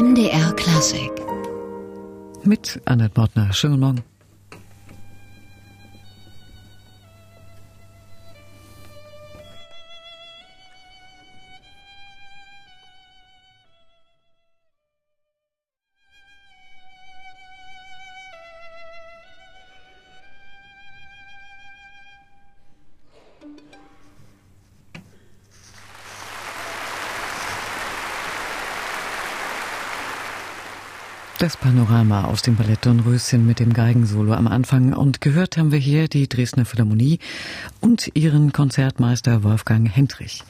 [0.00, 1.12] MDR Klassik.
[2.42, 3.52] Mit Annette Mortner.
[3.52, 4.02] Schönen Morgen.
[31.50, 35.80] Das Panorama aus dem Ballett Dornröschen mit dem Geigensolo am Anfang und gehört haben wir
[35.80, 37.18] hier die Dresdner Philharmonie
[37.80, 40.44] und ihren Konzertmeister Wolfgang Hendrich.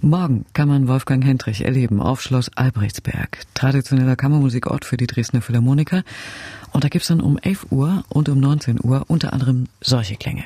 [0.00, 6.04] Morgen kann man Wolfgang Hendrich erleben auf Schloss Albrechtsberg, traditioneller Kammermusikort für die Dresdner Philharmoniker.
[6.72, 10.44] Und da gibt's dann um 11 Uhr und um 19 Uhr unter anderem solche Klänge.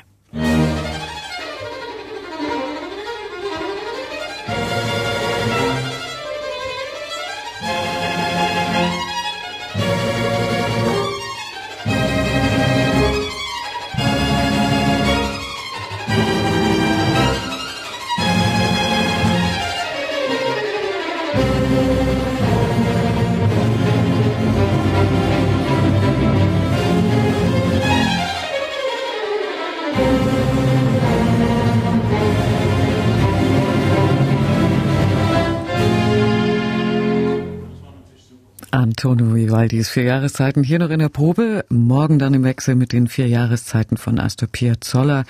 [39.05, 41.63] Antonio Vivaldis vier Jahreszeiten hier noch in der Probe.
[41.69, 45.25] Morgen dann im Wechsel mit den vier Jahreszeiten von Astor Piazzolla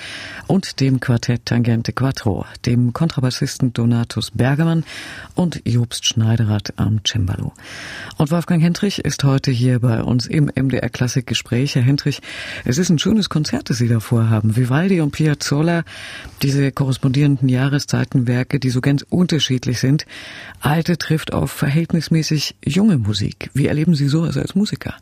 [0.48, 4.86] und dem Quartett Tangente Quattro, dem Kontrabassisten Donatus Bergermann
[5.36, 7.52] und Jobst Schneiderrath am Cembalo.
[8.18, 11.76] Und Wolfgang Hendrich ist heute hier bei uns im MDR Klassik Gespräch.
[11.76, 12.22] Herr Hendrich,
[12.64, 14.56] es ist ein schönes Konzert, das Sie da vorhaben.
[14.56, 15.84] Vivaldi und Piazzolla,
[16.42, 20.06] diese korrespondierenden Jahreszeitenwerke, die so ganz unterschiedlich sind.
[20.62, 23.16] Alte trifft auf verhältnismäßig junge Musik.
[23.26, 23.50] Musik.
[23.66, 24.96] Wie erleben Sie sowas als Musiker?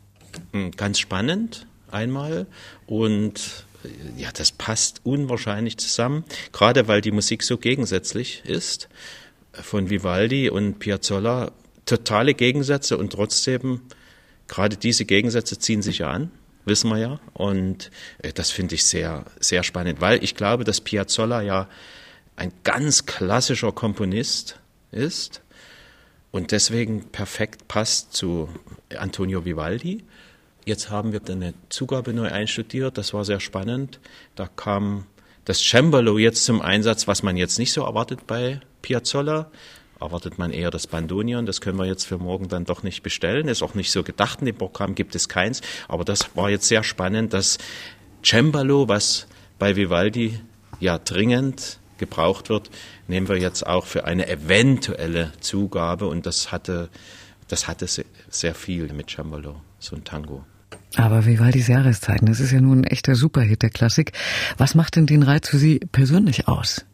[0.52, 2.46] Hm, ganz spannend einmal
[2.86, 8.88] und äh, ja, das passt unwahrscheinlich zusammen, gerade weil die Musik so gegensätzlich ist.
[9.52, 11.52] Von Vivaldi und Piazzolla
[11.84, 13.82] totale Gegensätze und trotzdem
[14.48, 16.30] gerade diese Gegensätze ziehen sich ja an,
[16.64, 17.20] wissen wir ja.
[17.34, 17.90] Und
[18.22, 21.68] äh, das finde ich sehr, sehr spannend, weil ich glaube, dass Piazzolla ja
[22.34, 24.58] ein ganz klassischer Komponist
[24.90, 25.43] ist
[26.34, 28.48] und deswegen perfekt passt zu
[28.98, 30.02] Antonio Vivaldi.
[30.64, 34.00] Jetzt haben wir eine Zugabe neu einstudiert, das war sehr spannend.
[34.34, 35.06] Da kam
[35.44, 39.48] das Cembalo jetzt zum Einsatz, was man jetzt nicht so erwartet bei Piazzolla.
[40.00, 43.46] Erwartet man eher das Bandonion, das können wir jetzt für morgen dann doch nicht bestellen.
[43.46, 45.60] Ist auch nicht so gedacht, in dem Programm gibt es keins.
[45.86, 47.58] Aber das war jetzt sehr spannend, das
[48.24, 49.28] Cembalo, was
[49.60, 50.40] bei Vivaldi
[50.80, 52.70] ja dringend gebraucht wird,
[53.08, 56.88] nehmen wir jetzt auch für eine eventuelle Zugabe und das hatte,
[57.48, 57.86] das hatte
[58.30, 60.44] sehr viel mit Cembalo, so ein Tango.
[60.96, 64.12] Aber Vivaldis Jahreszeiten, das ist ja nun ein echter Superhit der Klassik.
[64.58, 66.84] Was macht denn den Reiz für Sie persönlich aus?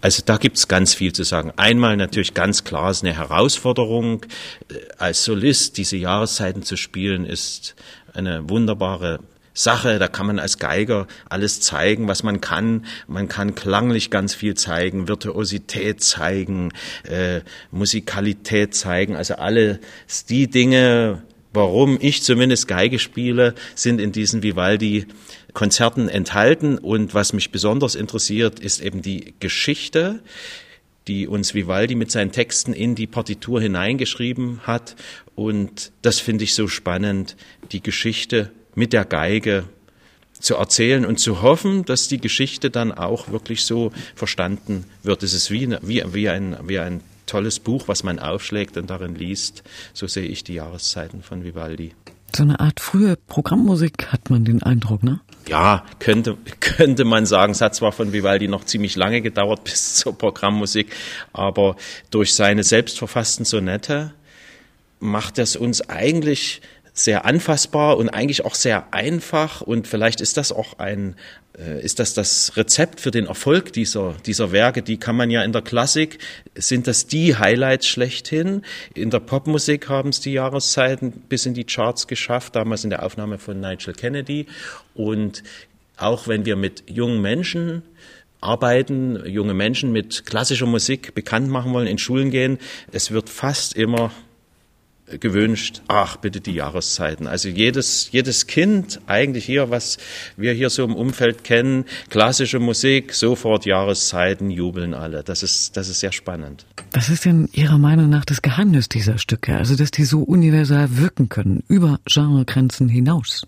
[0.00, 1.52] Also da gibt's ganz viel zu sagen.
[1.56, 4.24] Einmal natürlich ganz klar ist eine Herausforderung.
[4.68, 7.74] Äh, als Solist diese Jahreszeiten zu spielen, ist
[8.12, 9.20] eine wunderbare
[9.56, 9.98] Sache.
[9.98, 12.84] Da kann man als Geiger alles zeigen, was man kann.
[13.08, 16.72] Man kann klanglich ganz viel zeigen, Virtuosität zeigen,
[17.04, 17.40] äh,
[17.72, 19.16] Musikalität zeigen.
[19.16, 19.80] Also alle
[20.28, 21.22] die Dinge,
[21.52, 25.06] warum ich zumindest Geige spiele, sind in diesen Vivaldi
[25.54, 26.76] Konzerten enthalten.
[26.76, 30.20] Und was mich besonders interessiert, ist eben die Geschichte,
[31.08, 34.96] die uns Vivaldi mit seinen Texten in die Partitur hineingeschrieben hat.
[35.34, 37.36] Und das finde ich so spannend,
[37.72, 39.64] die Geschichte mit der Geige
[40.38, 45.22] zu erzählen und zu hoffen, dass die Geschichte dann auch wirklich so verstanden wird.
[45.22, 49.14] Es ist wie, wie, wie, ein, wie ein tolles Buch, was man aufschlägt und darin
[49.14, 49.64] liest.
[49.92, 51.94] So sehe ich die Jahreszeiten von Vivaldi.
[52.34, 55.20] So eine Art frühe Programmmusik hat man den Eindruck, ne?
[55.48, 57.52] Ja, könnte, könnte man sagen.
[57.52, 60.94] Es hat zwar von Vivaldi noch ziemlich lange gedauert bis zur Programmmusik,
[61.32, 61.76] aber
[62.10, 64.12] durch seine selbstverfassten Sonette
[64.98, 66.62] macht es uns eigentlich
[66.98, 69.60] sehr anfassbar und eigentlich auch sehr einfach.
[69.60, 71.14] Und vielleicht ist das auch ein
[71.58, 74.82] äh, ist das das Rezept für den Erfolg dieser dieser Werke.
[74.82, 76.18] Die kann man ja in der Klassik
[76.54, 78.62] sind das die Highlights schlechthin.
[78.94, 83.02] In der Popmusik haben es die Jahreszeiten bis in die Charts geschafft damals in der
[83.04, 84.46] Aufnahme von Nigel Kennedy.
[84.94, 85.42] Und
[85.98, 87.82] auch wenn wir mit jungen Menschen
[88.40, 92.58] arbeiten, junge Menschen mit klassischer Musik bekannt machen wollen, in Schulen gehen,
[92.92, 94.12] es wird fast immer
[95.06, 97.26] gewünscht, ach bitte die Jahreszeiten.
[97.26, 99.98] Also jedes, jedes Kind eigentlich hier, was
[100.36, 105.22] wir hier so im Umfeld kennen, klassische Musik, sofort Jahreszeiten, jubeln alle.
[105.22, 106.66] Das ist, das ist sehr spannend.
[106.92, 109.56] Was ist denn Ihrer Meinung nach das Geheimnis dieser Stücke?
[109.56, 113.46] Also, dass die so universal wirken können, über Genregrenzen hinaus?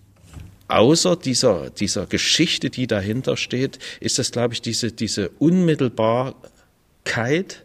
[0.68, 7.64] Außer dieser, dieser Geschichte, die dahinter steht, ist das, glaube ich, diese, diese Unmittelbarkeit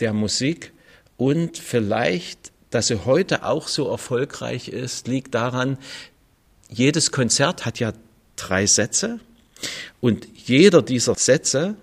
[0.00, 0.72] der Musik
[1.18, 5.78] und vielleicht dass sie heute auch so erfolgreich ist, liegt daran,
[6.68, 7.92] jedes Konzert hat ja
[8.34, 9.20] drei Sätze
[10.00, 11.76] und jeder dieser Sätze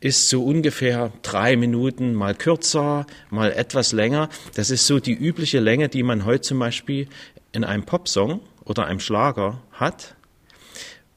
[0.00, 4.28] ist so ungefähr drei Minuten, mal kürzer, mal etwas länger.
[4.54, 7.08] Das ist so die übliche Länge, die man heute zum Beispiel
[7.52, 10.14] in einem Popsong oder einem Schlager hat.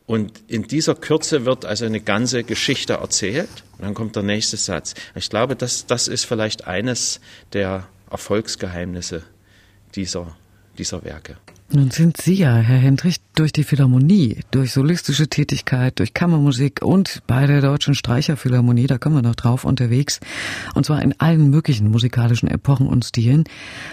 [0.05, 3.49] Und in dieser Kürze wird also eine ganze Geschichte erzählt.
[3.77, 4.93] Und dann kommt der nächste Satz.
[5.15, 7.19] Ich glaube, das, das ist vielleicht eines
[7.51, 9.23] der Erfolgsgeheimnisse
[9.95, 10.35] dieser,
[10.77, 11.37] dieser Werke.
[11.69, 17.21] Nun sind Sie ja, Herr Hendrich, durch die Philharmonie, durch solistische Tätigkeit, durch Kammermusik und
[17.27, 20.21] bei der Deutschen Streicherphilharmonie, da kommen wir noch drauf, unterwegs.
[20.75, 23.43] Und zwar in allen möglichen musikalischen Epochen und Stilen.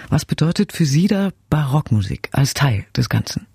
[0.09, 3.45] Was bedeutet für Sie da Barockmusik als Teil des Ganzen?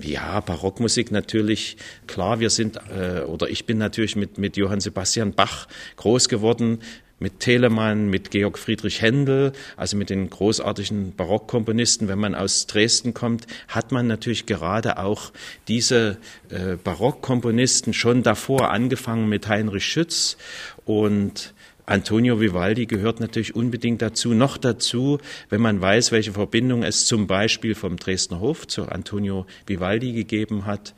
[0.00, 1.76] Ja, Barockmusik natürlich,
[2.06, 6.78] klar, wir sind, äh, oder ich bin natürlich mit, mit Johann Sebastian Bach groß geworden
[7.18, 12.08] mit Telemann, mit Georg Friedrich Händel, also mit den großartigen Barockkomponisten.
[12.08, 15.32] Wenn man aus Dresden kommt, hat man natürlich gerade auch
[15.68, 16.18] diese
[16.50, 20.36] äh, Barockkomponisten schon davor angefangen mit Heinrich Schütz
[20.84, 21.54] und
[21.86, 24.34] Antonio Vivaldi gehört natürlich unbedingt dazu.
[24.34, 25.18] Noch dazu,
[25.50, 30.66] wenn man weiß, welche Verbindung es zum Beispiel vom Dresdner Hof zu Antonio Vivaldi gegeben
[30.66, 30.94] hat.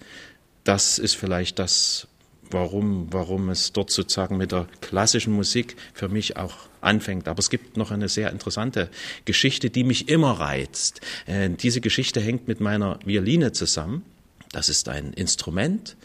[0.65, 2.09] Das ist vielleicht das,
[2.51, 7.29] warum, warum es dort sozusagen mit der klassischen Musik für mich auch anfängt.
[7.29, 8.89] Aber es gibt noch eine sehr interessante
[9.25, 11.01] Geschichte, die mich immer reizt.
[11.27, 14.05] Äh, diese Geschichte hängt mit meiner Violine zusammen.
[14.53, 15.97] Das ist ein Instrument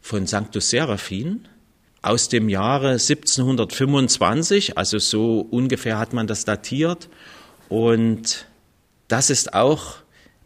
[0.00, 1.46] von Sanctus Seraphin
[2.02, 7.08] aus dem Jahre 1725, also so ungefähr hat man das datiert.
[7.68, 8.46] Und
[9.08, 9.96] das ist auch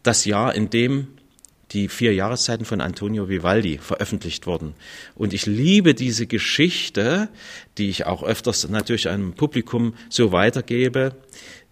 [0.01, 1.07] das Jahr, in dem
[1.71, 4.73] die vier Jahreszeiten von Antonio Vivaldi veröffentlicht wurden.
[5.15, 7.29] Und ich liebe diese Geschichte,
[7.77, 11.15] die ich auch öfters natürlich einem Publikum so weitergebe,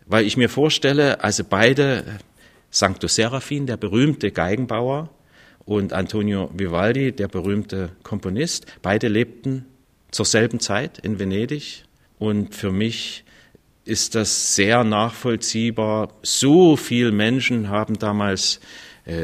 [0.06, 2.06] weil ich mir vorstelle, also beide,
[2.72, 5.10] Sanctus Seraphin, der berühmte Geigenbauer,
[5.70, 9.66] und Antonio Vivaldi, der berühmte Komponist, beide lebten
[10.10, 11.84] zur selben Zeit in Venedig.
[12.18, 13.24] Und für mich
[13.86, 16.12] ist das sehr nachvollziehbar.
[16.24, 18.60] So viele Menschen haben damals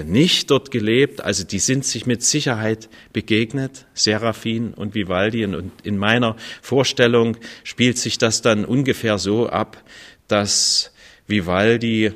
[0.03, 1.21] nicht dort gelebt.
[1.21, 5.45] Also die sind sich mit Sicherheit begegnet, Seraphin und Vivaldi.
[5.45, 9.83] Und in meiner Vorstellung spielt sich das dann ungefähr so ab,
[10.27, 10.91] dass
[11.27, 12.13] Vivaldi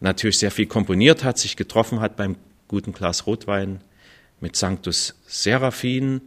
[0.00, 2.36] natürlich sehr viel komponiert hat, sich getroffen hat beim
[2.68, 3.80] guten Glas Rotwein
[4.40, 6.22] mit Sanctus Seraphin.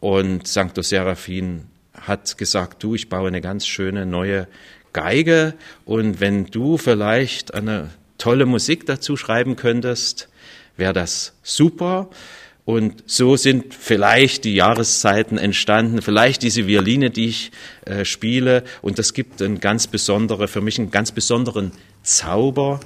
[0.00, 4.48] Und Sanctus Seraphin hat gesagt, du, ich baue eine ganz schöne neue
[4.92, 5.54] Geige
[5.84, 10.29] und wenn du vielleicht eine tolle Musik dazu schreiben könntest,
[10.80, 12.10] wäre das super.
[12.64, 17.52] Und so sind vielleicht die Jahreszeiten entstanden, vielleicht diese Violine, die ich
[17.84, 18.64] äh, spiele.
[18.82, 21.72] Und das gibt einen ganz besondere, für mich einen ganz besonderen
[22.02, 22.80] Zauber,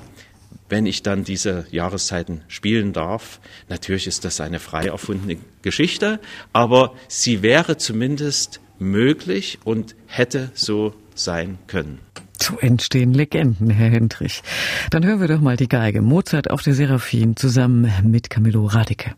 [0.69, 3.41] wenn ich dann diese Jahreszeiten spielen darf.
[3.69, 6.21] Natürlich ist das eine frei erfundene Geschichte,
[6.53, 12.01] aber sie wäre zumindest möglich und hätte so sein können.
[12.45, 14.43] So entstehen Legenden, Herr Hendrich.
[14.91, 19.15] Dann hören wir doch mal die Geige Mozart auf der Seraphin zusammen mit Camillo Radicke.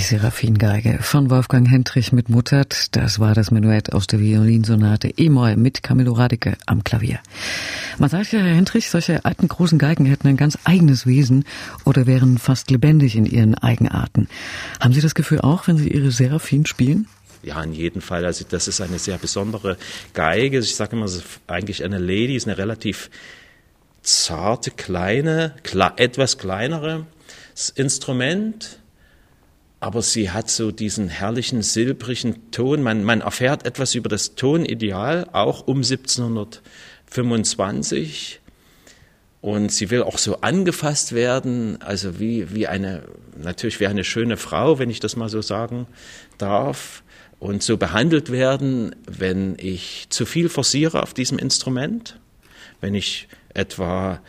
[0.00, 2.96] Die Seraphingeige von Wolfgang Hendrich mit Muttert.
[2.96, 7.20] Das war das Menuett aus der Violinsonate E-Moll mit Camillo Radicke am Klavier.
[7.98, 11.44] Man sagt ja, Herr Hendrich, solche alten großen Geigen hätten ein ganz eigenes Wesen
[11.84, 14.30] oder wären fast lebendig in ihren Eigenarten.
[14.80, 17.06] Haben Sie das Gefühl auch, wenn Sie Ihre Seraphin spielen?
[17.42, 18.24] Ja, in jedem Fall.
[18.24, 19.76] Also das ist eine sehr besondere
[20.14, 20.60] Geige.
[20.60, 23.10] Ich sage immer, es ist eigentlich eine Lady, ist eine relativ
[24.00, 25.56] zarte, kleine,
[25.98, 27.04] etwas kleinere
[27.74, 28.79] Instrument
[29.80, 32.82] aber sie hat so diesen herrlichen silbrigen Ton.
[32.82, 38.40] Man, man erfährt etwas über das Tonideal, auch um 1725.
[39.40, 43.04] Und sie will auch so angefasst werden, also wie, wie eine,
[43.42, 45.86] natürlich wie eine schöne Frau, wenn ich das mal so sagen
[46.36, 47.02] darf.
[47.38, 52.20] Und so behandelt werden, wenn ich zu viel forciere auf diesem Instrument,
[52.82, 54.20] wenn ich etwa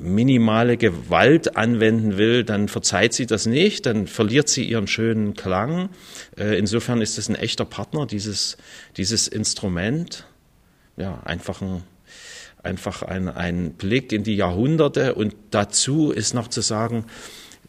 [0.00, 5.90] minimale Gewalt anwenden will, dann verzeiht sie das nicht, dann verliert sie ihren schönen Klang.
[6.36, 8.56] Äh, insofern ist es ein echter Partner, dieses,
[8.96, 10.26] dieses Instrument.
[10.96, 11.82] Ja, einfach ein,
[12.62, 17.06] einfach ein, ein Blick in die Jahrhunderte und dazu ist noch zu sagen,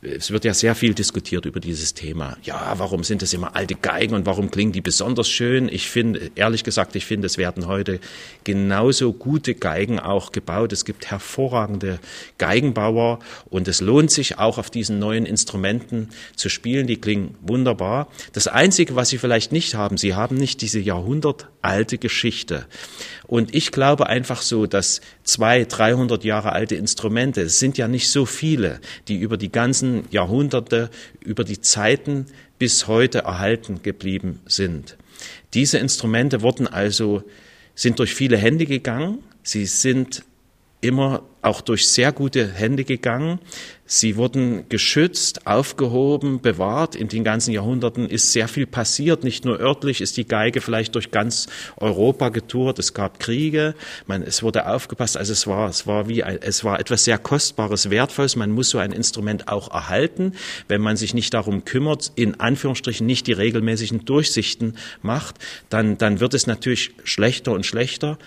[0.06, 2.38] es wird ja sehr viel diskutiert über dieses Thema.
[2.44, 5.68] Ja, warum sind es immer alte Geigen und warum klingen die besonders schön?
[5.70, 8.00] Ich finde, ehrlich gesagt, ich finde, es werden heute
[8.44, 10.74] genauso gute Geigen auch gebaut.
[10.74, 12.00] Es gibt hervorragende
[12.38, 13.20] Geigenbauer
[13.50, 16.88] und es lohnt sich auch auf diesen neuen Instrumenten zu spielen.
[16.88, 18.08] Die klingen wunderbar.
[18.34, 22.66] Das Einzige, was sie vielleicht nicht haben, sie haben nicht diese jahrhundertalte Geschichte.
[23.28, 28.10] Und ich glaube einfach so, dass zwei, dreihundert Jahre alte Instrumente, es sind ja nicht
[28.10, 28.80] so viele,
[29.10, 30.90] die über die ganzen Jahrhunderte,
[31.20, 32.28] über die Zeiten
[32.58, 34.96] bis heute erhalten geblieben sind.
[35.54, 37.24] Diese Instrumente wurden also,
[37.74, 40.24] sind durch viele Hände gegangen, sie sind
[40.86, 43.40] immer auch durch sehr gute Hände gegangen.
[43.86, 46.96] Sie wurden geschützt, aufgehoben, bewahrt.
[46.96, 49.24] In den ganzen Jahrhunderten ist sehr viel passiert.
[49.24, 52.80] Nicht nur örtlich ist die Geige vielleicht durch ganz Europa getourt.
[52.80, 53.76] Es gab Kriege.
[54.08, 55.18] Man, es wurde aufgepasst.
[55.18, 58.36] Also es war, es war wie, es war etwas sehr Kostbares, Wertvolles.
[58.36, 60.34] Man muss so ein Instrument auch erhalten.
[60.68, 65.36] Wenn man sich nicht darum kümmert, in Anführungsstrichen nicht die regelmäßigen Durchsichten macht,
[65.70, 68.18] dann, dann wird es natürlich schlechter und schlechter.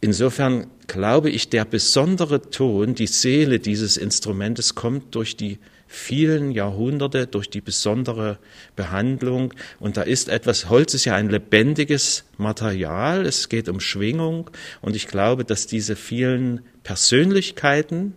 [0.00, 7.26] Insofern glaube ich, der besondere Ton, die Seele dieses Instrumentes kommt durch die vielen Jahrhunderte,
[7.26, 8.38] durch die besondere
[8.76, 9.52] Behandlung.
[9.78, 14.50] Und da ist etwas, Holz ist ja ein lebendiges Material, es geht um Schwingung.
[14.80, 18.14] Und ich glaube, dass diese vielen Persönlichkeiten,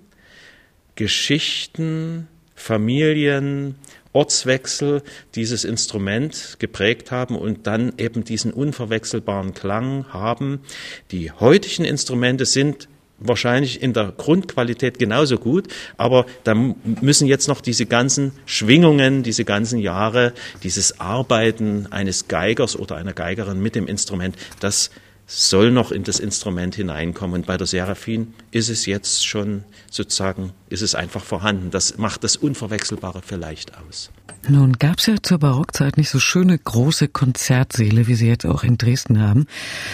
[0.95, 3.75] Geschichten, Familien,
[4.13, 5.01] Ortswechsel
[5.35, 10.61] dieses Instrument geprägt haben und dann eben diesen unverwechselbaren Klang haben.
[11.11, 12.87] Die heutigen Instrumente sind
[13.19, 15.67] wahrscheinlich in der Grundqualität genauso gut,
[15.97, 22.77] aber da müssen jetzt noch diese ganzen Schwingungen, diese ganzen Jahre, dieses Arbeiten eines Geigers
[22.77, 24.91] oder einer Geigerin mit dem Instrument, das
[25.25, 27.35] soll noch in das Instrument hineinkommen.
[27.35, 31.71] Und bei der Seraphin ist es jetzt schon sozusagen, ist es einfach vorhanden.
[31.71, 34.11] Das macht das Unverwechselbare vielleicht aus.
[34.47, 38.63] Nun gab es ja zur Barockzeit nicht so schöne große Konzertsäle, wie sie jetzt auch
[38.63, 39.47] in Dresden haben.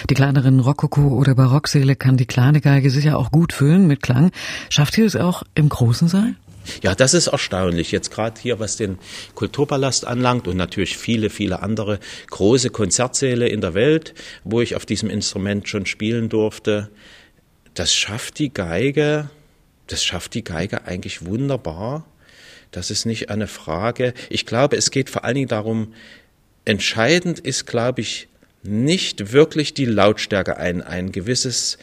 [0.09, 4.31] Die kleineren Rokoko- oder Barocksäle kann die kleine Geige sicher auch gut füllen mit Klang.
[4.69, 6.35] Schafft ihr es auch im großen Saal?
[6.81, 7.91] Ja, das ist erstaunlich.
[7.91, 8.97] Jetzt gerade hier, was den
[9.35, 11.99] Kulturpalast anlangt und natürlich viele, viele andere
[12.29, 16.89] große Konzertsäle in der Welt, wo ich auf diesem Instrument schon spielen durfte.
[17.73, 19.29] Das schafft die Geige,
[19.87, 22.05] das schafft die Geige eigentlich wunderbar.
[22.71, 24.13] Das ist nicht eine Frage.
[24.29, 25.93] Ich glaube, es geht vor allen Dingen darum,
[26.65, 28.27] entscheidend ist, glaube ich,
[28.61, 31.77] nicht wirklich die Lautstärke, ein, ein gewisses,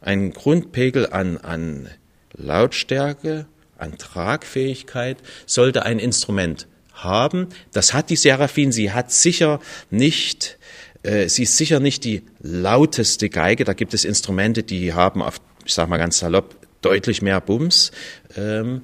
[0.00, 1.88] ein Grundpegel an, an
[2.34, 3.46] Lautstärke
[3.78, 7.48] an Tragfähigkeit sollte ein Instrument haben.
[7.72, 8.72] Das hat die Seraphin.
[8.72, 10.58] Sie hat sicher nicht,
[11.02, 13.64] äh, sie ist sicher nicht die lauteste Geige.
[13.64, 17.92] Da gibt es Instrumente, die haben auf, ich sag mal ganz salopp, deutlich mehr Bums.
[18.36, 18.82] Ähm,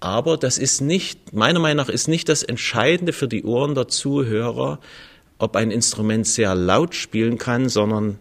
[0.00, 3.86] aber das ist nicht, meiner Meinung nach ist nicht das Entscheidende für die Ohren der
[3.86, 4.80] Zuhörer,
[5.38, 8.18] ob ein Instrument sehr laut spielen kann, sondern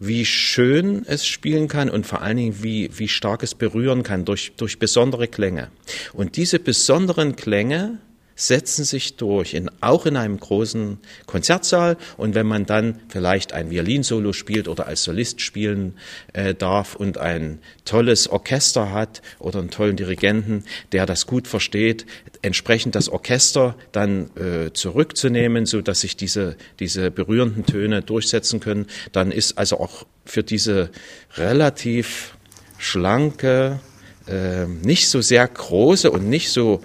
[0.00, 4.24] wie schön es spielen kann und vor allen Dingen, wie, wie stark es berühren kann
[4.24, 5.70] durch, durch besondere Klänge.
[6.14, 7.98] Und diese besonderen Klänge
[8.40, 11.98] setzen sich durch, in, auch in einem großen Konzertsaal.
[12.16, 15.94] Und wenn man dann vielleicht ein Violinsolo spielt oder als Solist spielen
[16.32, 22.06] äh, darf und ein tolles Orchester hat oder einen tollen Dirigenten, der das gut versteht,
[22.40, 28.86] entsprechend das Orchester dann äh, zurückzunehmen, so dass sich diese, diese berührenden Töne durchsetzen können,
[29.12, 30.90] dann ist also auch für diese
[31.36, 32.38] relativ
[32.78, 33.80] schlanke,
[34.26, 36.80] äh, nicht so sehr große und nicht so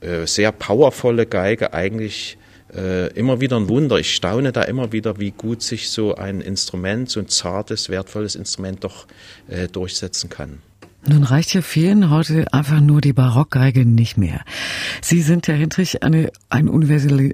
[0.00, 2.38] äh, sehr powervolle Geige eigentlich
[2.74, 3.98] äh, immer wieder ein Wunder.
[3.98, 8.34] Ich staune da immer wieder, wie gut sich so ein Instrument, so ein zartes, wertvolles
[8.36, 9.06] Instrument doch
[9.48, 10.62] äh, durchsetzen kann.
[11.08, 14.42] Nun reicht ja vielen heute einfach nur die Barockgeige nicht mehr.
[15.00, 17.32] Sie sind, Herr Hendrich, eine, ein, Universal,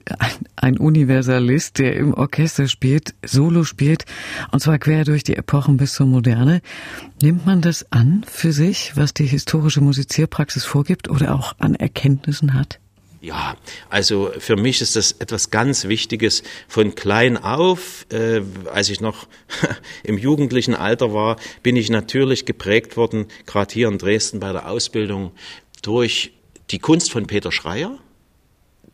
[0.54, 4.04] ein Universalist, der im Orchester spielt, Solo spielt,
[4.52, 6.62] und zwar quer durch die Epochen bis zur Moderne.
[7.20, 12.54] Nimmt man das an für sich, was die historische Musizierpraxis vorgibt oder auch an Erkenntnissen
[12.54, 12.78] hat?
[13.26, 13.56] Ja,
[13.90, 16.44] also für mich ist das etwas ganz Wichtiges.
[16.68, 18.40] Von klein auf, äh,
[18.72, 19.26] als ich noch
[20.04, 24.70] im jugendlichen Alter war, bin ich natürlich geprägt worden, gerade hier in Dresden bei der
[24.70, 25.32] Ausbildung,
[25.82, 26.34] durch
[26.70, 27.98] die Kunst von Peter Schreier,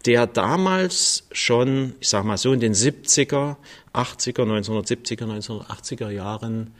[0.06, 3.56] der damals schon, ich sag mal so in den 70er,
[3.92, 6.72] 80er, 1970er, 1980er Jahren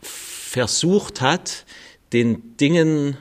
[0.00, 1.64] versucht hat,
[2.12, 3.18] den Dingen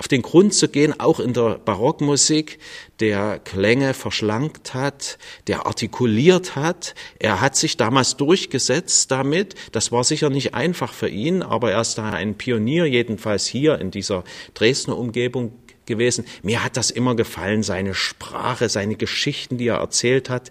[0.00, 2.58] auf den Grund zu gehen, auch in der Barockmusik,
[3.00, 6.94] der Klänge verschlankt hat, der artikuliert hat.
[7.18, 9.54] Er hat sich damals durchgesetzt damit.
[9.72, 13.78] Das war sicher nicht einfach für ihn, aber er ist da ein Pionier, jedenfalls hier
[13.78, 15.52] in dieser Dresdner Umgebung
[15.84, 16.24] gewesen.
[16.42, 20.48] Mir hat das immer gefallen, seine Sprache, seine Geschichten, die er erzählt hat,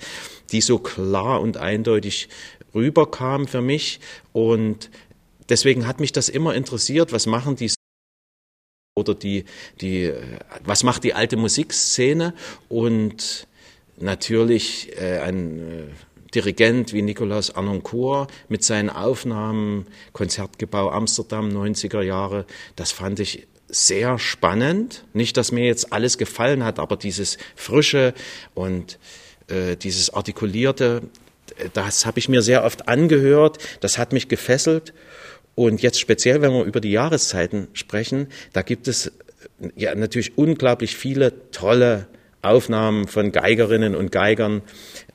[0.51, 2.29] die so klar und eindeutig
[2.75, 3.99] rüberkamen für mich.
[4.31, 4.91] Und
[5.49, 7.71] deswegen hat mich das immer interessiert, was machen die
[8.95, 9.45] oder die,
[9.81, 10.11] die,
[10.63, 12.33] was macht die alte Musikszene?
[12.67, 13.47] Und
[13.97, 15.83] natürlich äh, ein äh,
[16.35, 24.19] Dirigent wie Nicolas Arnoncourt mit seinen Aufnahmen, Konzertgebau Amsterdam 90er Jahre, das fand ich sehr
[24.19, 25.05] spannend.
[25.13, 28.13] Nicht, dass mir jetzt alles gefallen hat, aber dieses Frische
[28.53, 28.99] und
[29.47, 31.01] äh, dieses Artikulierte,
[31.73, 34.93] das habe ich mir sehr oft angehört, das hat mich gefesselt
[35.55, 39.11] und jetzt speziell, wenn wir über die Jahreszeiten sprechen, da gibt es
[39.75, 42.07] ja natürlich unglaublich viele tolle
[42.41, 44.61] Aufnahmen von Geigerinnen und Geigern.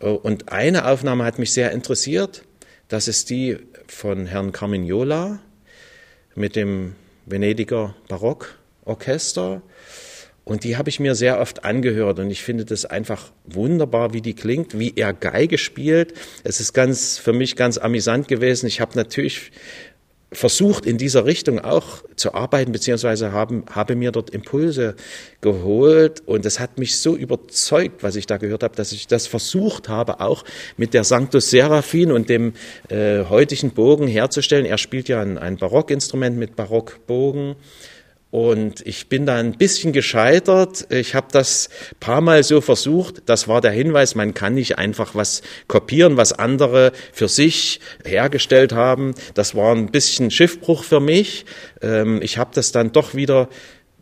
[0.01, 2.43] Und eine Aufnahme hat mich sehr interessiert.
[2.89, 5.41] Das ist die von Herrn Carmignola
[6.35, 6.95] mit dem
[7.27, 9.63] Venediger Barockorchester.
[10.45, 14.21] Und die habe ich mir sehr oft angehört und ich finde das einfach wunderbar, wie
[14.21, 16.13] die klingt, wie er Geige spielt.
[16.45, 18.67] Es ist ganz für mich ganz amüsant gewesen.
[18.67, 19.53] Ich habe natürlich
[20.35, 24.95] versucht, in dieser Richtung auch zu arbeiten, beziehungsweise haben, habe mir dort Impulse
[25.41, 26.23] geholt.
[26.27, 29.89] Und es hat mich so überzeugt, was ich da gehört habe, dass ich das versucht
[29.89, 30.45] habe, auch
[30.77, 32.53] mit der Sanctus Seraphin und dem
[32.89, 34.67] äh, heutigen Bogen herzustellen.
[34.67, 37.57] Er spielt ja ein, ein Barockinstrument mit Barockbogen.
[38.35, 40.89] Und ich bin da ein bisschen gescheitert.
[40.91, 41.69] Ich habe das
[42.01, 43.23] paar Mal so versucht.
[43.27, 48.73] Das war der Hinweis, man kann nicht einfach was kopieren, was andere für sich hergestellt
[48.73, 49.15] haben.
[49.35, 51.47] Das war ein bisschen Schiffbruch für mich.
[51.81, 53.49] Ähm, ich habe das dann doch wieder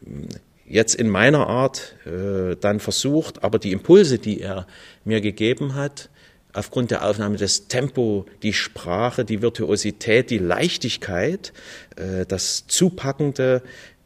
[0.02, 0.28] hm,
[0.64, 3.44] jetzt in meiner Art äh, dann versucht.
[3.44, 4.66] Aber die Impulse, die er
[5.04, 6.08] mir gegeben hat,
[6.54, 11.52] aufgrund der Aufnahme des Tempo, die Sprache, die Virtuosität, die Leichtigkeit,
[11.96, 13.62] äh, das Zupackende,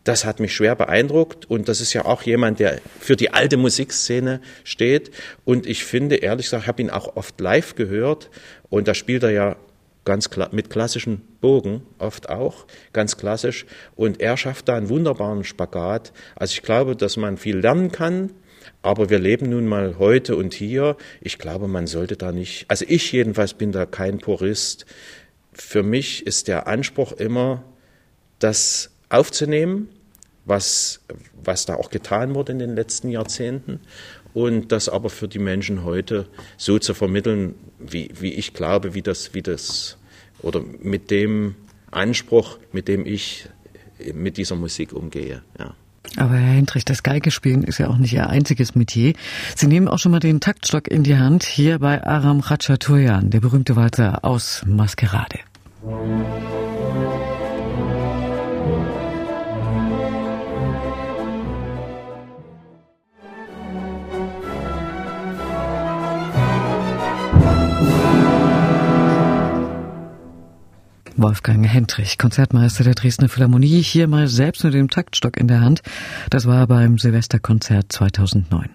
[0.07, 3.57] das hat mich schwer beeindruckt und das ist ja auch jemand, der für die alte
[3.57, 5.11] Musikszene steht.
[5.45, 8.31] Und ich finde, ehrlich gesagt, habe ihn auch oft live gehört
[8.71, 9.57] und da spielt er ja
[10.05, 13.67] ganz klar mit klassischen Bogen oft auch, ganz klassisch.
[13.97, 16.13] Und er schafft da einen wunderbaren Spagat.
[16.37, 18.31] Also ich glaube, dass man viel lernen kann.
[18.83, 20.97] Aber wir leben nun mal heute und hier.
[21.21, 24.87] Ich glaube, man sollte da nicht, also ich jedenfalls bin da kein Purist.
[25.53, 27.65] Für mich ist der Anspruch immer,
[28.39, 29.89] das aufzunehmen,
[30.47, 31.01] was,
[31.45, 33.81] was da auch getan wurde in den letzten Jahrzehnten
[34.33, 39.03] und das aber für die Menschen heute so zu vermitteln, wie, wie ich glaube, wie
[39.03, 39.99] das, wie das
[40.41, 41.57] oder mit dem
[41.91, 43.49] Anspruch, mit dem ich
[44.15, 45.43] mit dieser Musik umgehe.
[45.59, 45.75] Ja.
[46.17, 49.15] Aber Herr Hendrich, das Geigespielen ist ja auch nicht Ihr einziges Metier.
[49.57, 53.41] Sie nehmen auch schon mal den Taktstock in die Hand, hier bei Aram Khachaturian, der
[53.41, 55.41] berühmte Walzer aus Maskerade.
[55.83, 56.56] Musik
[71.27, 75.83] Wolfgang Hendrich, Konzertmeister der Dresdner Philharmonie, hier mal selbst mit dem Taktstock in der Hand.
[76.31, 78.69] Das war beim Silvesterkonzert 2009.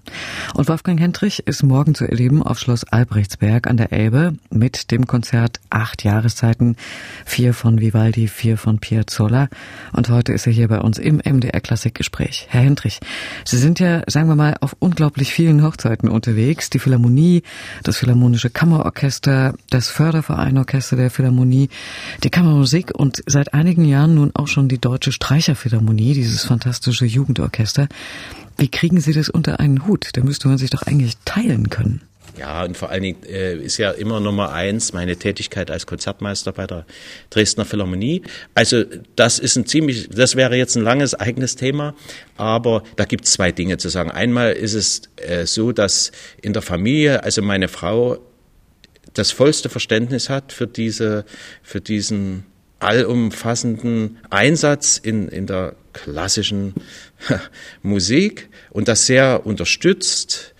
[0.55, 5.07] Und Wolfgang Hendrich ist morgen zu erleben auf Schloss Albrechtsberg an der Elbe mit dem
[5.07, 6.75] Konzert Acht Jahreszeiten,
[7.23, 9.47] vier von Vivaldi, vier von Piazzolla.
[9.93, 12.47] Und heute ist er hier bei uns im MDR Klassikgespräch.
[12.49, 12.99] Herr Hendrich,
[13.45, 16.69] Sie sind ja, sagen wir mal, auf unglaublich vielen Hochzeiten unterwegs.
[16.69, 17.43] Die Philharmonie,
[17.83, 21.69] das Philharmonische Kammerorchester, das Fördervereinorchester der Philharmonie,
[22.25, 27.87] die Kammermusik und seit einigen Jahren nun auch schon die Deutsche Streicherphilharmonie, dieses fantastische Jugendorchester.
[28.57, 30.09] Wie kriegen Sie das unter einen Hut?
[30.13, 32.01] Da müsste man sich doch eigentlich teilen können.
[32.39, 36.51] Ja, und vor allen Dingen äh, ist ja immer Nummer eins meine Tätigkeit als Konzertmeister
[36.51, 36.87] bei der
[37.29, 38.23] Dresdner Philharmonie.
[38.55, 41.93] Also das ist ein ziemlich, das wäre jetzt ein langes eigenes Thema,
[42.37, 44.09] aber da gibt es zwei Dinge zu sagen.
[44.09, 48.17] Einmal ist es äh, so, dass in der Familie, also meine Frau
[49.13, 51.25] das vollste Verständnis hat für diese,
[51.63, 52.45] für diesen
[52.79, 56.73] allumfassenden Einsatz in, in der klassischen
[57.83, 60.53] Musik und das sehr unterstützt.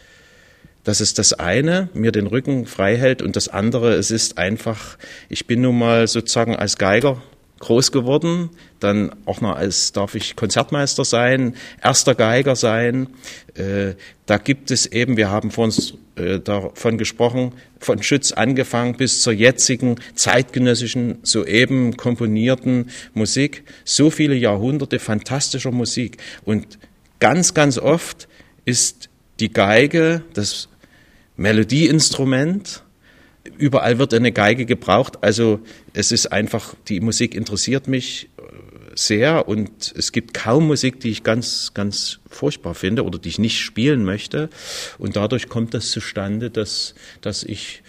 [0.83, 4.97] Das ist das eine, mir den Rücken frei hält und das andere, es ist einfach,
[5.29, 7.21] ich bin nun mal sozusagen als Geiger
[7.61, 13.07] groß geworden, dann auch noch als darf ich Konzertmeister sein, erster Geiger sein.
[13.55, 13.93] Äh,
[14.25, 19.21] da gibt es eben, wir haben vor uns äh, davon gesprochen, von Schütz angefangen bis
[19.21, 26.17] zur jetzigen zeitgenössischen, soeben komponierten Musik, so viele Jahrhunderte fantastischer Musik.
[26.43, 26.79] Und
[27.19, 28.27] ganz, ganz oft
[28.65, 30.67] ist die Geige das
[31.37, 32.83] Melodieinstrument,
[33.61, 35.23] überall wird eine Geige gebraucht.
[35.23, 35.59] Also
[35.93, 38.41] es ist einfach, die Musik interessiert mich äh,
[38.95, 43.39] sehr und es gibt kaum Musik, die ich ganz, ganz furchtbar finde oder die ich
[43.39, 44.49] nicht spielen möchte.
[44.97, 47.83] Und dadurch kommt das zustande, dass, dass ich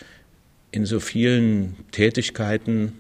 [0.71, 2.93] in so vielen Tätigkeiten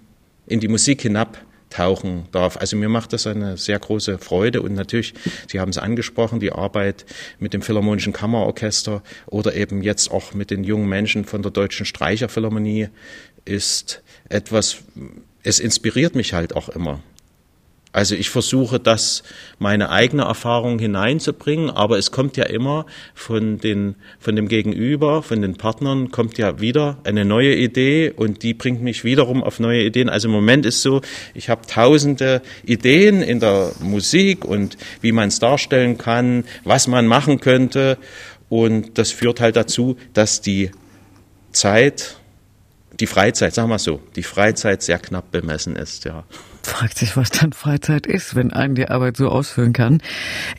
[0.46, 2.56] in die Musik hinab tauchen darf.
[2.56, 5.14] Also mir macht das eine sehr große Freude und natürlich,
[5.48, 7.04] Sie haben es angesprochen, die Arbeit
[7.38, 11.86] mit dem Philharmonischen Kammerorchester oder eben jetzt auch mit den jungen Menschen von der Deutschen
[11.86, 12.88] Streicherphilharmonie
[13.44, 14.78] ist etwas,
[15.42, 17.00] es inspiriert mich halt auch immer.
[17.94, 19.22] Also ich versuche das
[19.58, 25.42] meine eigene Erfahrung hineinzubringen, aber es kommt ja immer von den von dem Gegenüber, von
[25.42, 29.82] den Partnern kommt ja wieder eine neue Idee und die bringt mich wiederum auf neue
[29.82, 30.08] Ideen.
[30.08, 31.02] Also im Moment ist so,
[31.34, 37.06] ich habe tausende Ideen in der Musik und wie man es darstellen kann, was man
[37.06, 37.98] machen könnte
[38.48, 40.70] und das führt halt dazu, dass die
[41.52, 42.16] Zeit
[43.00, 46.24] die Freizeit, sagen wir so, die Freizeit sehr knapp bemessen ist, ja.
[46.64, 50.00] Fragt sich, was dann Freizeit ist, wenn einen die Arbeit so ausführen kann.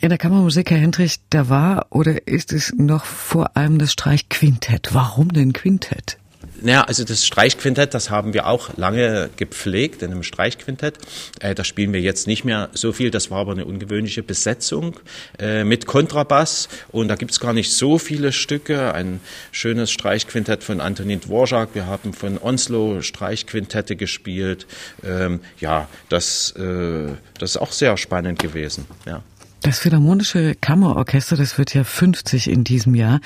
[0.00, 4.90] In der Kammermusik, Herr Hendrich, da war oder ist es noch vor allem das Streichquintett.
[4.92, 6.18] Warum denn Quintett?
[6.64, 10.96] Naja, also das Streichquintett, das haben wir auch lange gepflegt in einem Streichquintett.
[11.40, 13.10] Äh, da spielen wir jetzt nicht mehr so viel.
[13.10, 14.98] Das war aber eine ungewöhnliche Besetzung
[15.38, 16.70] äh, mit Kontrabass.
[16.90, 18.94] Und da gibt's gar nicht so viele Stücke.
[18.94, 19.20] Ein
[19.52, 21.74] schönes Streichquintett von Antonin Dvorak.
[21.74, 24.66] Wir haben von Onslow Streichquintette gespielt.
[25.04, 28.86] Ähm, ja, das, äh, das ist auch sehr spannend gewesen.
[29.04, 29.22] Ja.
[29.64, 33.22] Das Philharmonische Kammerorchester, das wird ja 50 in diesem Jahr.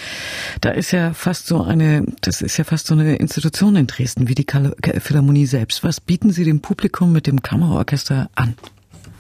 [0.60, 4.28] Da ist ja fast so eine, das ist ja fast so eine Institution in Dresden
[4.28, 4.46] wie die
[5.00, 5.82] Philharmonie selbst.
[5.82, 8.54] Was bieten Sie dem Publikum mit dem Kammerorchester an?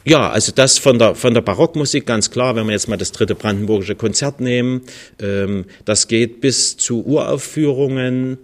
[0.04, 3.10] Ja, also das von der, von der Barockmusik ganz klar, wenn wir jetzt mal das
[3.10, 4.82] dritte Brandenburgische Konzert nehmen,
[5.20, 8.36] ähm, das geht bis zu Uraufführungen, äh,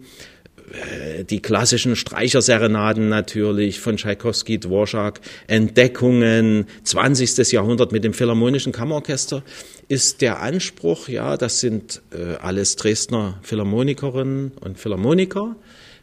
[1.25, 7.53] die klassischen Streicherserenaden natürlich von Tschaikowski, Dvorak, Entdeckungen, 20.
[7.53, 9.43] Jahrhundert mit dem Philharmonischen Kammerorchester
[9.89, 15.57] ist der Anspruch, ja, das sind äh, alles Dresdner Philharmonikerinnen und Philharmoniker,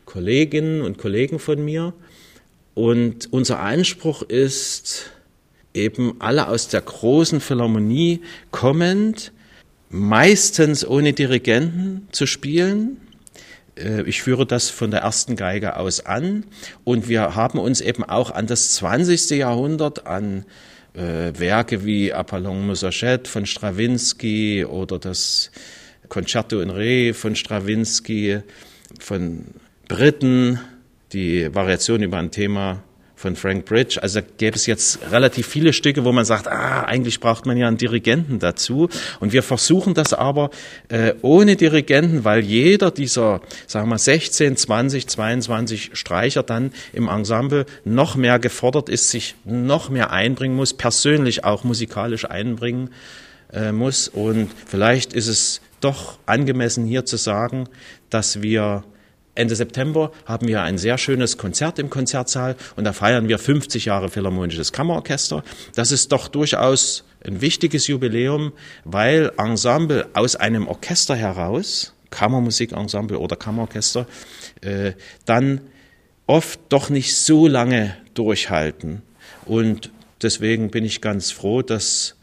[0.06, 1.94] Kolleginnen und Kollegen von mir.
[2.74, 5.12] Und unser Anspruch ist
[5.74, 9.32] eben alle aus der großen Philharmonie kommend,
[9.90, 13.11] meistens ohne Dirigenten zu spielen, äh,
[13.76, 16.46] ich führe das von der ersten Geige aus an
[16.84, 19.32] und wir haben uns eben auch an das 20.
[19.32, 20.46] Jahrhundert, an
[20.94, 25.52] äh, Werke wie Apollon Musachet von Stravinsky oder das
[26.10, 28.42] Concerto in Re von Stravinsky,
[29.00, 29.46] von
[29.88, 30.60] Britten,
[31.14, 32.84] die Variation über ein Thema
[33.22, 34.00] von Frank Bridge.
[34.02, 37.68] Also gäbe es jetzt relativ viele Stücke, wo man sagt, ah, eigentlich braucht man ja
[37.68, 38.90] einen Dirigenten dazu.
[39.20, 40.50] Und wir versuchen das aber
[40.90, 47.66] äh, ohne Dirigenten, weil jeder dieser, sagen wir 16, 20, 22 Streicher dann im Ensemble
[47.86, 52.90] noch mehr gefordert ist, sich noch mehr einbringen muss, persönlich auch musikalisch einbringen
[53.54, 54.08] äh, muss.
[54.08, 57.68] Und vielleicht ist es doch angemessen hier zu sagen,
[58.10, 58.84] dass wir
[59.34, 63.86] Ende September haben wir ein sehr schönes Konzert im Konzertsaal und da feiern wir 50
[63.86, 65.44] Jahre Philharmonisches Kammerorchester.
[65.76, 68.52] Das ist doch durchaus ein wichtiges Jubiläum,
[68.84, 74.06] weil Ensemble aus einem Orchester heraus, Kammermusikensemble oder Kammerorchester,
[74.62, 74.94] äh,
[75.26, 75.62] dann
[76.28, 79.02] oft doch nicht so lange durchhalten.
[79.46, 79.92] Und
[80.22, 82.16] deswegen bin ich ganz froh, dass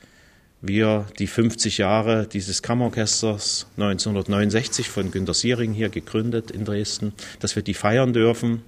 [0.60, 7.56] wir die 50 Jahre dieses Kammerorchesters 1969 von Günter Siering hier gegründet in Dresden, dass
[7.56, 8.62] wir die feiern dürfen.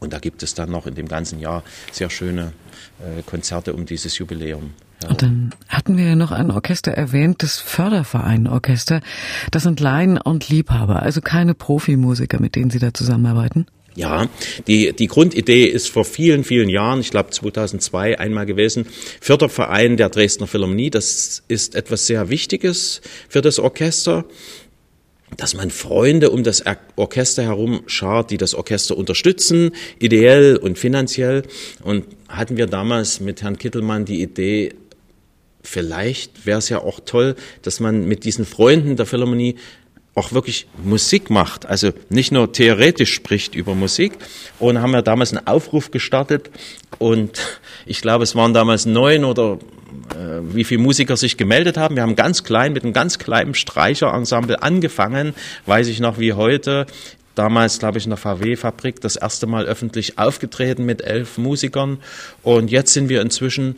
[0.00, 2.52] Und da gibt es dann noch in dem ganzen Jahr sehr schöne
[2.98, 4.72] äh, Konzerte um dieses Jubiläum.
[5.08, 9.00] Und dann hatten wir ja noch ein Orchester erwähnt, das Förderverein-Orchester.
[9.50, 13.66] Das sind Laien und Liebhaber, also keine Profimusiker, mit denen Sie da zusammenarbeiten.
[13.94, 14.28] Ja,
[14.66, 18.86] die, die Grundidee ist vor vielen, vielen Jahren, ich glaube 2002 einmal gewesen,
[19.20, 20.90] Förderverein der Dresdner Philharmonie.
[20.90, 24.24] Das ist etwas sehr Wichtiges für das Orchester
[25.36, 26.62] dass man Freunde um das
[26.96, 31.42] Orchester herum schart, die das Orchester unterstützen, ideell und finanziell.
[31.82, 34.74] Und hatten wir damals mit Herrn Kittelmann die Idee,
[35.62, 39.56] vielleicht wäre es ja auch toll, dass man mit diesen Freunden der Philharmonie
[40.14, 44.12] auch wirklich Musik macht, also nicht nur theoretisch spricht über Musik.
[44.58, 46.50] Und haben wir damals einen Aufruf gestartet
[46.98, 49.58] und ich glaube, es waren damals neun oder
[50.10, 51.96] äh, wie viele Musiker sich gemeldet haben.
[51.96, 55.34] Wir haben ganz klein mit einem ganz kleinen Streicherensemble angefangen,
[55.66, 56.86] weiß ich noch wie heute.
[57.34, 61.98] Damals, glaube ich, in der VW-Fabrik das erste Mal öffentlich aufgetreten mit elf Musikern.
[62.42, 63.76] Und jetzt sind wir inzwischen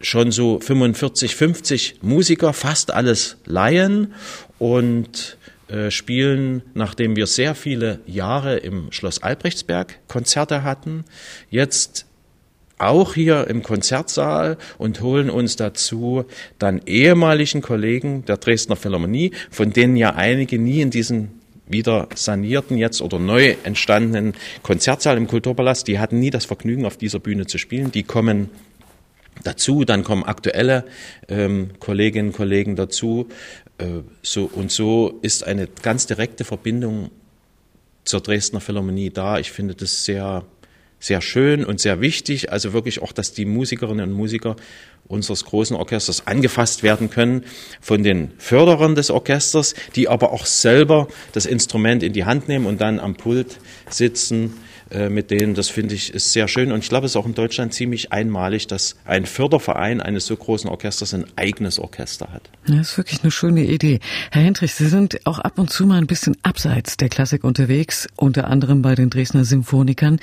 [0.00, 4.14] schon so 45, 50 Musiker, fast alles Laien
[4.58, 5.36] und
[5.68, 11.04] äh, spielen, nachdem wir sehr viele Jahre im Schloss Albrechtsberg Konzerte hatten,
[11.50, 12.06] jetzt
[12.78, 16.24] auch hier im Konzertsaal und holen uns dazu
[16.58, 22.76] dann ehemaligen Kollegen der Dresdner Philharmonie, von denen ja einige nie in diesen wieder sanierten
[22.76, 27.46] jetzt oder neu entstandenen Konzertsaal im Kulturpalast, die hatten nie das Vergnügen, auf dieser Bühne
[27.46, 27.90] zu spielen.
[27.90, 28.50] Die kommen
[29.42, 30.84] dazu, dann kommen aktuelle
[31.28, 33.28] ähm, Kolleginnen und Kollegen dazu.
[33.78, 37.10] Äh, so, und so ist eine ganz direkte Verbindung
[38.04, 39.38] zur Dresdner Philharmonie da.
[39.38, 40.44] Ich finde das sehr
[41.04, 42.50] sehr schön und sehr wichtig.
[42.50, 44.56] Also wirklich auch, dass die Musikerinnen und Musiker
[45.06, 47.44] unseres großen Orchesters angefasst werden können
[47.80, 52.66] von den Förderern des Orchesters, die aber auch selber das Instrument in die Hand nehmen
[52.66, 53.58] und dann am Pult
[53.90, 54.54] sitzen
[54.90, 55.54] äh, mit denen.
[55.54, 56.70] Das finde ich ist sehr schön.
[56.70, 60.36] Und ich glaube, es ist auch in Deutschland ziemlich einmalig, dass ein Förderverein eines so
[60.36, 62.50] großen Orchesters ein eigenes Orchester hat.
[62.66, 64.00] Das ist wirklich eine schöne Idee.
[64.30, 68.08] Herr Hendrich, Sie sind auch ab und zu mal ein bisschen abseits der Klassik unterwegs,
[68.16, 70.20] unter anderem bei den Dresdner Symphonikern,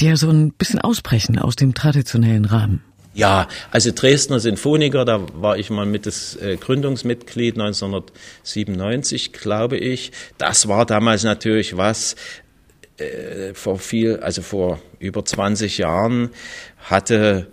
[0.00, 2.87] die ja so ein bisschen ausbrechen aus dem traditionellen Rahmen.
[3.18, 10.12] Ja, also Dresdner Sinfoniker, da war ich mal mit das äh, Gründungsmitglied 1997, glaube ich.
[10.38, 12.14] Das war damals natürlich was,
[12.96, 16.30] äh, vor viel, also vor über 20 Jahren
[16.78, 17.48] hatte,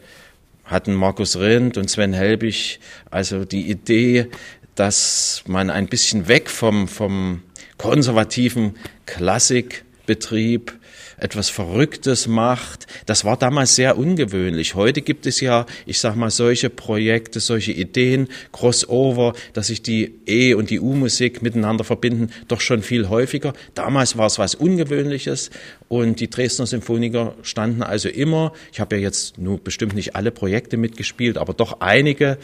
[0.66, 4.28] hatten Markus Rindt und Sven Helbig also die Idee,
[4.76, 7.42] dass man ein bisschen weg vom, vom
[7.80, 8.76] konservativen
[9.08, 10.78] Klassikbetrieb
[11.18, 12.88] etwas Verrücktes macht.
[13.06, 14.76] Das war damals sehr ungewöhnlich.
[14.76, 20.16] Heute gibt es ja, ich sag mal, solche Projekte, solche Ideen, Crossover, dass sich die
[20.26, 23.54] E- und die U-Musik miteinander verbinden, doch schon viel häufiger.
[23.74, 25.50] Damals war es was Ungewöhnliches
[25.88, 30.32] und die Dresdner Symphoniker standen also immer, ich habe ja jetzt nur bestimmt nicht alle
[30.32, 32.38] Projekte mitgespielt, aber doch einige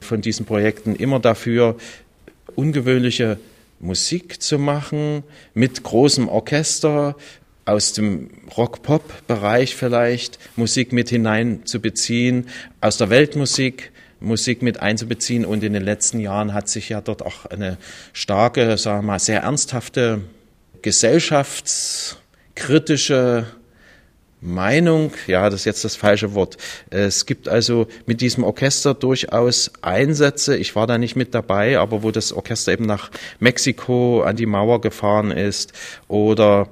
[0.00, 1.76] von diesen Projekten immer dafür,
[2.54, 3.38] ungewöhnliche
[3.80, 5.22] Musik zu machen
[5.54, 7.16] mit großem Orchester,
[7.68, 12.48] aus dem Rock-Pop-Bereich vielleicht Musik mit hineinzubeziehen,
[12.80, 15.44] aus der Weltmusik Musik mit einzubeziehen.
[15.44, 17.78] Und in den letzten Jahren hat sich ja dort auch eine
[18.12, 20.22] starke, sagen wir mal, sehr ernsthafte
[20.82, 23.46] gesellschaftskritische
[24.40, 26.58] Meinung, ja, das ist jetzt das falsche Wort.
[26.90, 30.56] Es gibt also mit diesem Orchester durchaus Einsätze.
[30.56, 34.46] Ich war da nicht mit dabei, aber wo das Orchester eben nach Mexiko an die
[34.46, 35.72] Mauer gefahren ist
[36.06, 36.68] oder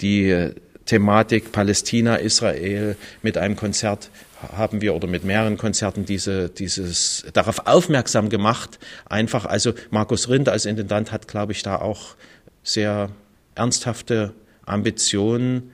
[0.00, 0.52] die
[0.86, 4.10] Thematik Palästina, Israel mit einem Konzert
[4.56, 8.78] haben wir oder mit mehreren Konzerten diese, dieses, darauf aufmerksam gemacht.
[9.08, 12.16] Einfach, also Markus Rind als Intendant hat, glaube ich, da auch
[12.62, 13.10] sehr
[13.54, 14.32] ernsthafte
[14.64, 15.70] Ambitionen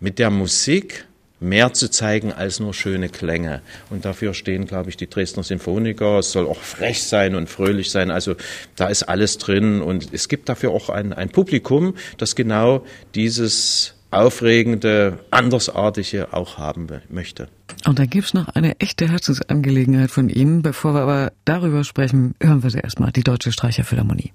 [0.00, 1.06] mit der Musik
[1.40, 3.62] mehr zu zeigen als nur schöne Klänge.
[3.90, 6.18] Und dafür stehen, glaube ich, die Dresdner Sinfoniker.
[6.18, 8.10] Es soll auch frech sein und fröhlich sein.
[8.10, 8.34] Also
[8.76, 9.80] da ist alles drin.
[9.80, 16.88] Und es gibt dafür auch ein, ein Publikum, das genau dieses aufregende, andersartige auch haben
[17.10, 17.48] möchte.
[17.86, 20.62] Und dann gibt's noch eine echte Herzensangelegenheit von Ihnen.
[20.62, 24.32] Bevor wir aber darüber sprechen, hören wir sie erstmal, die Deutsche Streicherphilharmonie.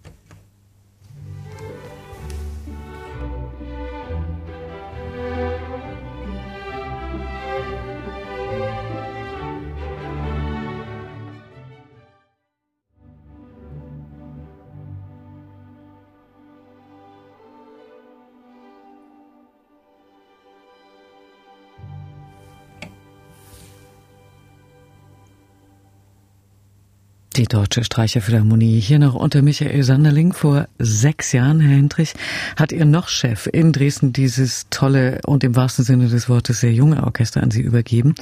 [27.44, 30.32] Die Deutsche Streicherphilharmonie hier noch unter Michael Sanderling.
[30.32, 32.14] Vor sechs Jahren, Herr Hendrich,
[32.56, 36.72] hat Ihr noch Chef in Dresden dieses tolle und im wahrsten Sinne des Wortes sehr
[36.72, 38.16] junge Orchester an Sie übergeben.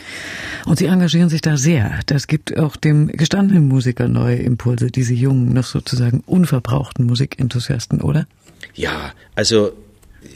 [0.66, 2.00] Und Sie engagieren sich da sehr.
[2.08, 8.26] Das gibt auch dem gestandenen Musiker neue Impulse, diese jungen, noch sozusagen unverbrauchten Musikenthusiasten, oder?
[8.74, 9.72] Ja, also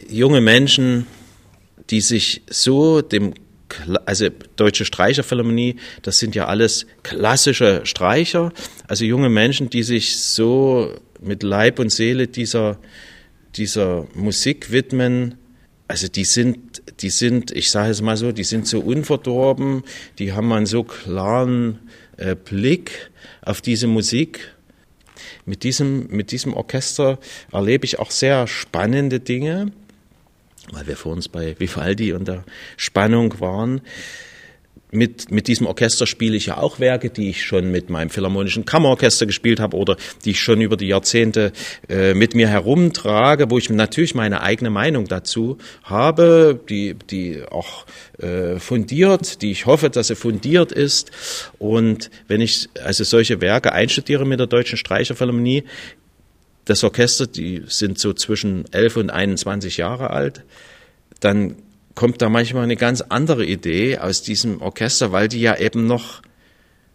[0.08, 1.08] junge Menschen,
[1.90, 3.34] die sich so dem
[4.06, 8.52] also Deutsche Streicherphilharmonie, das sind ja alles klassische Streicher,
[8.88, 12.78] also junge Menschen, die sich so mit Leib und Seele dieser,
[13.56, 15.36] dieser Musik widmen.
[15.88, 19.84] Also die sind, die sind, ich sage es mal so, die sind so unverdorben,
[20.20, 21.80] die haben einen so klaren
[22.18, 24.52] äh, Blick auf diese Musik.
[25.46, 27.20] Mit diesem, mit diesem Orchester
[27.52, 29.72] erlebe ich auch sehr spannende Dinge,
[30.72, 32.44] weil wir vor uns bei Vivaldi und der
[32.78, 33.82] Spannung waren
[34.96, 38.66] mit, mit diesem Orchester spiele ich ja auch Werke, die ich schon mit meinem Philharmonischen
[38.66, 41.52] Kammerorchester gespielt habe oder die ich schon über die Jahrzehnte
[41.90, 47.86] äh, mit mir herumtrage, wo ich natürlich meine eigene Meinung dazu habe, die, die auch
[48.20, 51.12] äh, fundiert, die ich hoffe, dass sie fundiert ist.
[51.60, 55.64] Und wenn ich also solche Werke einstudiere mit der Deutschen Streicherphilharmonie,
[56.66, 60.44] das Orchester, die sind so zwischen 11 und 21 Jahre alt,
[61.20, 61.56] dann
[61.94, 66.22] kommt da manchmal eine ganz andere Idee aus diesem Orchester, weil die ja eben noch,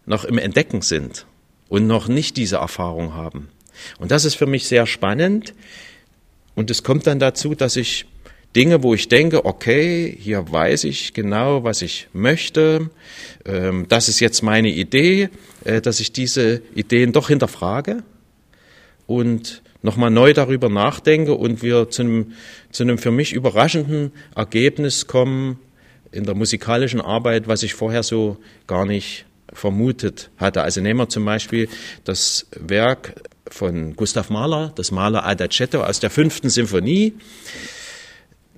[0.05, 1.25] noch im Entdecken sind
[1.69, 3.49] und noch nicht diese Erfahrung haben.
[3.97, 5.53] Und das ist für mich sehr spannend.
[6.53, 8.05] Und es kommt dann dazu, dass ich
[8.55, 12.89] Dinge, wo ich denke, okay, hier weiß ich genau, was ich möchte,
[13.45, 15.29] ähm, das ist jetzt meine Idee,
[15.63, 18.03] äh, dass ich diese Ideen doch hinterfrage
[19.11, 22.33] und nochmal neu darüber nachdenke und wir zu einem,
[22.71, 25.59] zu einem für mich überraschenden Ergebnis kommen
[26.11, 30.61] in der musikalischen Arbeit, was ich vorher so gar nicht vermutet hatte.
[30.61, 31.67] Also nehmen wir zum Beispiel
[32.03, 33.15] das Werk
[33.47, 37.13] von Gustav Mahler, das Mahler Adagietto aus der fünften Symphonie.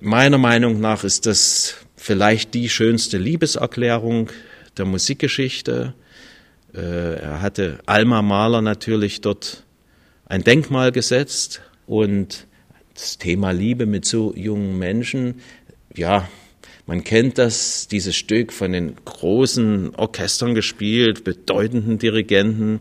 [0.00, 4.30] Meiner Meinung nach ist das vielleicht die schönste Liebeserklärung
[4.76, 5.94] der Musikgeschichte.
[6.74, 9.63] Äh, er hatte Alma Mahler natürlich dort
[10.26, 12.46] ein Denkmal gesetzt und
[12.94, 15.40] das Thema Liebe mit so jungen Menschen,
[15.94, 16.28] ja,
[16.86, 22.80] man kennt das, dieses Stück von den großen Orchestern gespielt, bedeutenden Dirigenten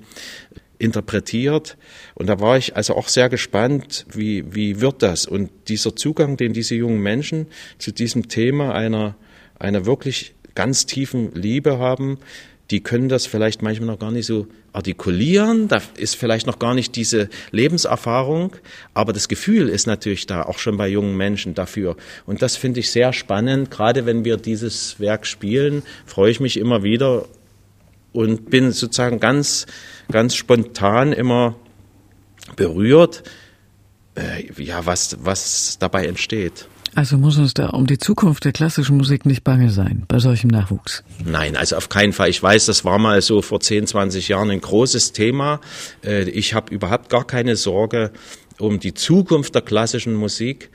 [0.77, 1.77] interpretiert.
[2.13, 5.25] Und da war ich also auch sehr gespannt, wie, wie wird das?
[5.25, 9.15] Und dieser Zugang, den diese jungen Menschen zu diesem Thema einer,
[9.57, 12.19] einer wirklich ganz tiefen Liebe haben,
[12.73, 16.73] die können das vielleicht manchmal noch gar nicht so artikulieren, da ist vielleicht noch gar
[16.73, 18.55] nicht diese Lebenserfahrung,
[18.95, 21.95] aber das Gefühl ist natürlich da, auch schon bei jungen Menschen dafür.
[22.25, 26.57] Und das finde ich sehr spannend, gerade wenn wir dieses Werk spielen, freue ich mich
[26.57, 27.27] immer wieder
[28.11, 29.67] und bin sozusagen ganz,
[30.11, 31.55] ganz spontan immer
[32.55, 33.21] berührt,
[34.15, 36.67] äh, ja, was, was dabei entsteht.
[36.95, 40.49] Also muss uns da um die Zukunft der klassischen Musik nicht bange sein, bei solchem
[40.49, 41.03] Nachwuchs?
[41.25, 42.29] Nein, also auf keinen Fall.
[42.29, 45.59] Ich weiß, das war mal so vor 10, 20 Jahren ein großes Thema.
[46.03, 48.11] Äh, ich habe überhaupt gar keine Sorge
[48.59, 50.69] um die Zukunft der klassischen Musik.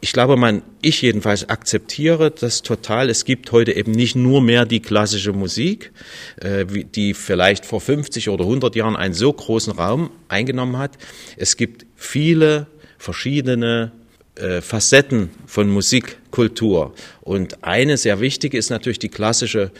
[0.00, 3.08] Ich glaube, man, ich jedenfalls akzeptiere das total.
[3.08, 5.92] Es gibt heute eben nicht nur mehr die klassische Musik,
[6.40, 10.96] äh, die vielleicht vor 50 oder 100 Jahren einen so großen Raum eingenommen hat.
[11.36, 12.66] Es gibt viele
[12.98, 13.92] verschiedene
[14.36, 16.94] äh, Facetten von Musikkultur.
[17.20, 19.70] Und eine sehr wichtige ist natürlich die klassische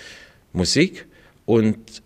[0.52, 1.06] Musik.
[1.44, 2.02] Und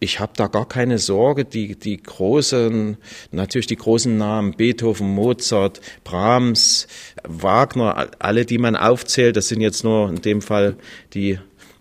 [0.00, 2.96] ich habe da gar keine Sorge, die, die großen,
[3.30, 6.86] natürlich die großen Namen, Beethoven, Mozart, Brahms,
[7.22, 10.76] Wagner, alle, die man aufzählt, das sind jetzt nur in dem Fall
[11.14, 11.38] die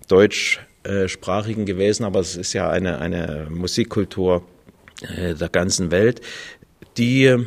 [0.07, 4.43] deutschsprachigen gewesen, aber es ist ja eine, eine Musikkultur
[5.01, 6.21] äh, der ganzen Welt,
[6.97, 7.45] die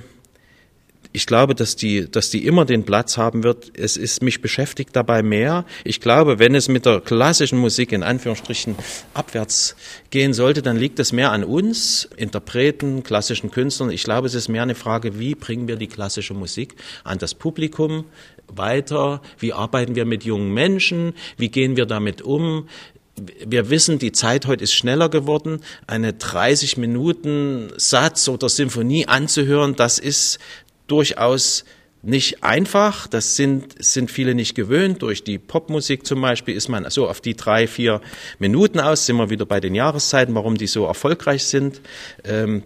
[1.17, 3.73] ich glaube, dass die, dass die immer den Platz haben wird.
[3.75, 5.65] Es ist, mich beschäftigt dabei mehr.
[5.83, 8.77] Ich glaube, wenn es mit der klassischen Musik in Anführungsstrichen
[9.15, 9.77] abwärts
[10.11, 13.91] gehen sollte, dann liegt es mehr an uns, Interpreten, klassischen Künstlern.
[13.91, 17.33] Ich glaube, es ist mehr eine Frage, wie bringen wir die klassische Musik an das
[17.33, 18.05] Publikum
[18.49, 19.23] weiter?
[19.39, 21.15] Wie arbeiten wir mit jungen Menschen?
[21.39, 22.69] Wie gehen wir damit um?
[23.47, 25.61] wir wissen, die Zeit heute ist schneller geworden.
[25.87, 30.39] Eine 30 Minuten Satz oder Symphonie anzuhören, das ist
[30.87, 31.65] durchaus
[32.03, 33.07] nicht einfach.
[33.09, 35.03] Das sind, sind viele nicht gewöhnt.
[35.03, 38.01] Durch die Popmusik zum Beispiel ist man so auf die drei, vier
[38.39, 39.07] Minuten aus.
[39.07, 41.81] Sind wir wieder bei den Jahreszeiten, warum die so erfolgreich sind.
[42.25, 42.63] Ähm,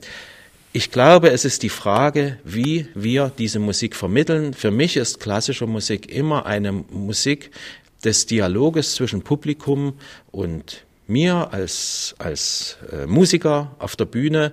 [0.72, 4.54] ich glaube, es ist die Frage, wie wir diese Musik vermitteln.
[4.54, 7.50] Für mich ist klassische Musik immer eine Musik
[8.04, 9.94] des Dialoges zwischen Publikum
[10.30, 14.52] und mir als, als äh, Musiker auf der Bühne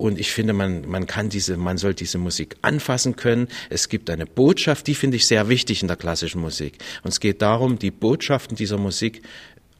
[0.00, 3.48] und ich finde, man, man kann diese, man soll diese Musik anfassen können.
[3.68, 6.78] Es gibt eine Botschaft, die finde ich sehr wichtig in der klassischen Musik.
[7.02, 9.20] Und es geht darum, die Botschaften dieser Musik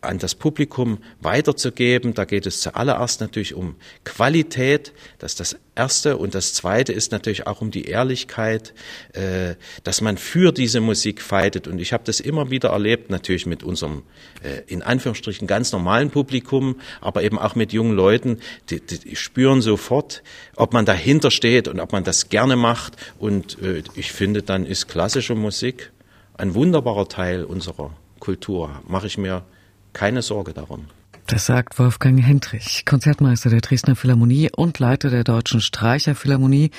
[0.01, 2.15] an das Publikum weiterzugeben.
[2.15, 6.17] Da geht es zuallererst natürlich um Qualität, das ist das Erste.
[6.17, 8.75] Und das Zweite ist natürlich auch um die Ehrlichkeit,
[9.13, 11.69] äh, dass man für diese Musik fightet.
[11.69, 14.03] Und ich habe das immer wieder erlebt, natürlich mit unserem,
[14.43, 19.63] äh, in Anführungsstrichen, ganz normalen Publikum, aber eben auch mit jungen Leuten, die, die spüren
[19.63, 20.23] sofort,
[20.57, 22.97] ob man dahinter steht und ob man das gerne macht.
[23.19, 25.93] Und äh, ich finde, dann ist klassische Musik
[26.37, 28.83] ein wunderbarer Teil unserer Kultur.
[28.89, 29.45] Mache ich mir
[29.93, 30.86] keine Sorge darum.
[31.30, 36.72] Das sagt Wolfgang Hendrich, Konzertmeister der Dresdner Philharmonie und Leiter der Deutschen Streicherphilharmonie.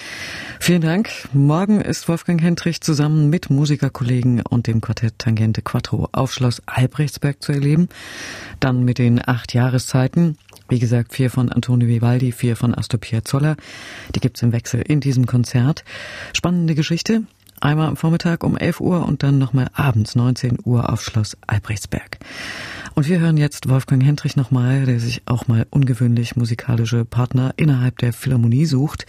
[0.60, 1.10] Vielen Dank.
[1.32, 7.42] Morgen ist Wolfgang Hendrich zusammen mit Musikerkollegen und dem Quartett Tangente Quattro auf Schloss Albrechtsberg
[7.42, 7.88] zu erleben.
[8.60, 10.38] Dann mit den acht Jahreszeiten.
[10.68, 13.56] Wie gesagt, vier von Antonio Vivaldi, vier von Astor Piazzolla.
[14.14, 15.86] Die gibt's im Wechsel in diesem Konzert.
[16.34, 17.24] Spannende Geschichte.
[17.62, 22.18] Einmal am Vormittag um 11 Uhr und dann nochmal abends 19 Uhr auf Schloss Albrechtsberg.
[22.94, 27.98] Und wir hören jetzt Wolfgang Hendrich nochmal, der sich auch mal ungewöhnlich musikalische Partner innerhalb
[28.00, 29.06] der Philharmonie sucht,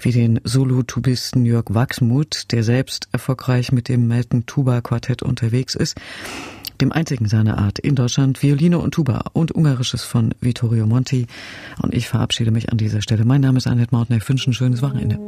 [0.00, 5.96] wie den Solo-Tubisten Jörg Wachsmuth, der selbst erfolgreich mit dem Melton Tuba Quartett unterwegs ist,
[6.80, 11.26] dem einzigen seiner Art in Deutschland, Violine und Tuba und Ungarisches von Vittorio Monti.
[11.80, 13.24] Und ich verabschiede mich an dieser Stelle.
[13.24, 14.18] Mein Name ist Annette Mautner.
[14.18, 15.18] Ich wünsche ein schönes Wochenende.